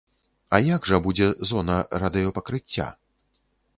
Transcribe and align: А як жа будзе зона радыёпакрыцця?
А 0.57 0.59
як 0.67 0.87
жа 0.91 0.99
будзе 1.07 1.27
зона 1.51 1.77
радыёпакрыцця? 2.05 2.87